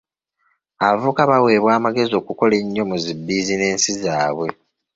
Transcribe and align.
Abavubuka 0.83 1.21
baweebwa 1.31 1.71
amagezi 1.79 2.13
okukola 2.21 2.53
ennyo 2.61 2.83
mu 2.89 2.95
zi 3.03 3.11
bizinensi 3.27 3.89
zaabwe. 4.03 4.47